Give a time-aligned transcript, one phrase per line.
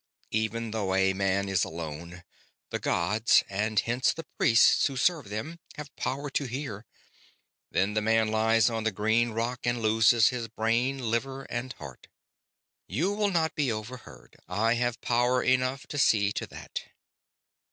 [0.31, 2.23] Even though a man is alone,
[2.71, 6.87] the gods and hence the priests who serve them have power to hear.
[7.69, 12.07] Then the man lies on the green rock and loses his brain, liver, and heart."
[12.87, 14.37] "You will not be overheard.
[14.47, 16.81] I have power enough to see to that."